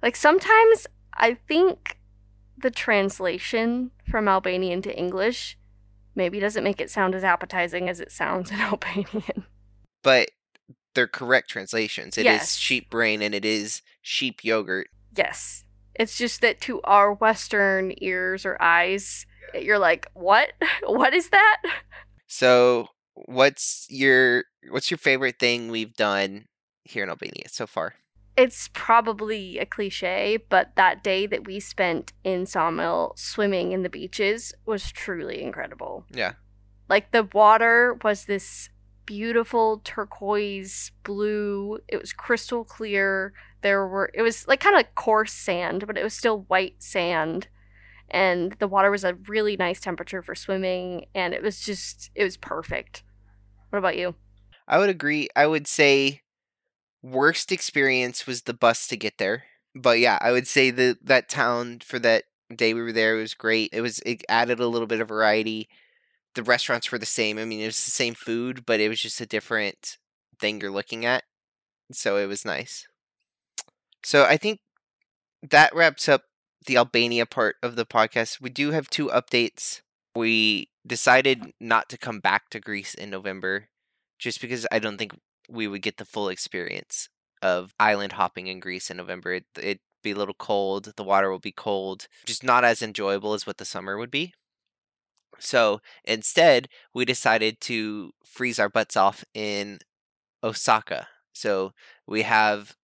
[0.00, 1.98] Like sometimes I think
[2.56, 5.58] the translation from Albanian to English
[6.14, 9.44] maybe doesn't make it sound as appetizing as it sounds in Albanian.
[10.02, 10.30] But
[10.94, 12.18] they're correct translations.
[12.18, 12.56] It is Yes.
[12.56, 14.88] sheep brain and it is sheep yogurt.
[15.16, 15.64] Yes.
[15.94, 20.52] It's just that to our Western ears or eyes, you're like, what?
[20.86, 21.62] What is that?
[22.26, 26.46] So, what's your what's your favorite thing we've done
[26.84, 27.94] here in Albania so far?
[28.36, 33.90] It's probably a cliche, but that day that we spent in Ksamil swimming in the
[33.90, 36.06] beaches was truly incredible.
[36.10, 36.32] Yeah.
[36.88, 38.70] Like the water was this
[39.04, 41.78] beautiful turquoise blue.
[41.88, 43.34] It was crystal clear.
[43.60, 47.48] There were it was like kind of coarse sand, but it was still white sand.
[48.10, 52.24] And the water was a really nice temperature for swimming and it was just it
[52.24, 53.02] was perfect.
[53.70, 54.14] What about you?
[54.66, 55.28] I would agree.
[55.36, 56.22] I would say
[57.02, 59.44] worst experience was the bus to get there.
[59.74, 62.24] But yeah, I would say the that town for that
[62.54, 63.70] day we were there was great.
[63.72, 65.68] It was it added a little bit of variety.
[66.34, 67.38] The restaurants were the same.
[67.38, 69.98] I mean, it was the same food, but it was just a different
[70.38, 71.24] thing you're looking at.
[71.90, 72.86] So it was nice.
[74.04, 74.60] So I think
[75.42, 76.22] that wraps up
[76.66, 78.40] the Albania part of the podcast.
[78.40, 79.80] We do have two updates.
[80.14, 83.68] We decided not to come back to Greece in November
[84.18, 85.12] just because I don't think
[85.48, 87.08] we would get the full experience
[87.40, 89.34] of island hopping in Greece in November.
[89.34, 93.34] It, it'd be a little cold, the water will be cold, just not as enjoyable
[93.34, 94.34] as what the summer would be.
[95.38, 99.80] So instead, we decided to freeze our butts off in
[100.42, 101.08] Osaka.
[101.32, 101.72] So
[102.06, 102.76] we have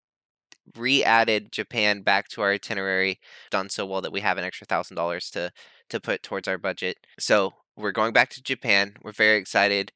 [0.76, 4.66] re added Japan back to our itinerary, done so well that we have an extra
[4.66, 5.52] thousand dollars to
[5.90, 6.96] to put towards our budget.
[7.18, 8.94] So we're going back to Japan.
[9.02, 9.92] We're very excited.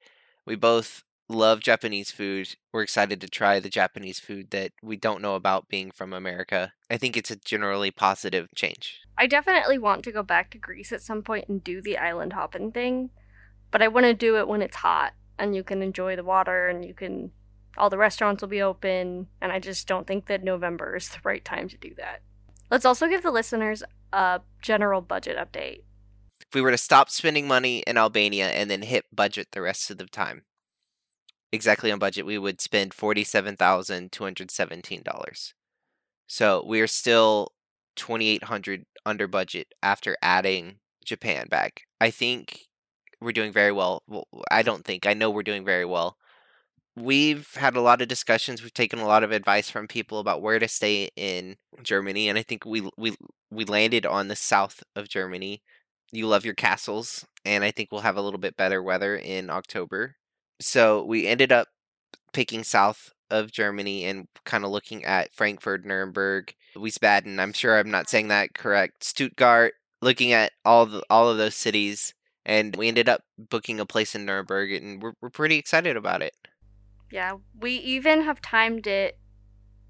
[0.46, 2.54] We both love Japanese food.
[2.72, 6.72] We're excited to try the Japanese food that we don't know about being from America.
[6.90, 9.00] I think it's a generally positive change.
[9.16, 12.32] I definitely want to go back to Greece at some point and do the island
[12.32, 13.10] hopping thing,
[13.70, 16.68] but I want to do it when it's hot and you can enjoy the water
[16.68, 17.32] and you can
[17.78, 21.20] all the restaurants will be open and I just don't think that November is the
[21.24, 22.20] right time to do that.
[22.70, 25.82] Let's also give the listeners a general budget update.
[26.40, 29.90] If we were to stop spending money in Albania and then hit budget the rest
[29.90, 30.42] of the time,
[31.52, 35.52] exactly on budget, we would spend $47,217.
[36.26, 37.52] So we are still
[37.96, 41.82] 2800 under budget after adding Japan back.
[42.00, 42.60] I think
[43.20, 44.02] we're doing very well.
[44.08, 44.26] well.
[44.50, 46.16] I don't think, I know we're doing very well.
[46.96, 48.62] We've had a lot of discussions.
[48.62, 52.38] We've taken a lot of advice from people about where to stay in Germany, and
[52.38, 53.14] I think we we
[53.50, 55.62] we landed on the south of Germany.
[56.12, 59.48] You love your castles, and I think we'll have a little bit better weather in
[59.48, 60.16] October.
[60.60, 61.68] So we ended up
[62.32, 67.38] picking south of Germany and kind of looking at Frankfurt, Nuremberg, Wiesbaden.
[67.38, 69.04] I'm sure I'm not saying that correct.
[69.04, 73.86] Stuttgart, looking at all the, all of those cities, and we ended up booking a
[73.86, 76.34] place in Nuremberg, and we're we're pretty excited about it.
[77.10, 79.18] Yeah, we even have timed it,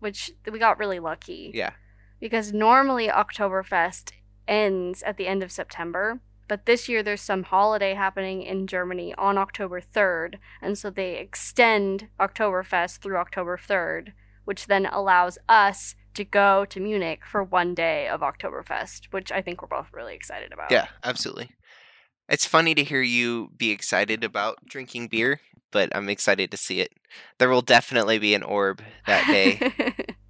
[0.00, 1.52] which we got really lucky.
[1.54, 1.72] Yeah.
[2.20, 4.12] Because normally Oktoberfest
[4.46, 6.20] ends at the end of September,
[6.52, 11.16] but this year there's some holiday happening in Germany on October 3rd, and so they
[11.16, 14.12] extend Oktoberfest through October 3rd,
[14.44, 19.40] which then allows us to go to Munich for one day of Oktoberfest, which I
[19.40, 20.70] think we're both really excited about.
[20.70, 21.48] Yeah, absolutely.
[22.28, 25.40] It's funny to hear you be excited about drinking beer,
[25.70, 26.92] but I'm excited to see it.
[27.38, 30.06] There will definitely be an orb that day.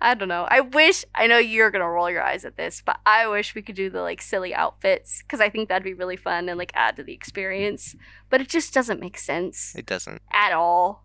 [0.00, 0.46] I don't know.
[0.48, 3.62] I wish I know you're gonna roll your eyes at this, but I wish we
[3.62, 6.72] could do the like silly outfits because I think that'd be really fun and like
[6.74, 7.96] add to the experience.
[8.30, 10.22] But it just doesn't make sense it doesn't.
[10.32, 11.04] at all.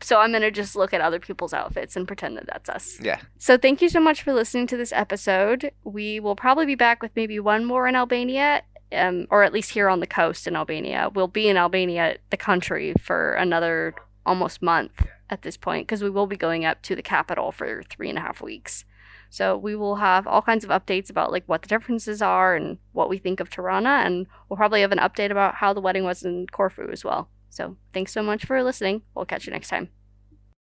[0.00, 2.98] So I'm gonna just look at other people's outfits and pretend that that's us.
[3.00, 3.20] Yeah.
[3.38, 5.70] So thank you so much for listening to this episode.
[5.84, 8.62] We will probably be back with maybe one more in Albania,
[8.92, 11.10] um, or at least here on the coast in Albania.
[11.14, 13.94] We'll be in Albania, the country, for another
[14.24, 17.82] almost month at this point because we will be going up to the capital for
[17.90, 18.84] three and a half weeks.
[19.28, 22.78] So we will have all kinds of updates about like what the differences are and
[22.92, 26.04] what we think of Tirana, and we'll probably have an update about how the wedding
[26.04, 27.28] was in Corfu as well.
[27.50, 29.02] So thanks so much for listening.
[29.14, 29.90] We'll catch you next time.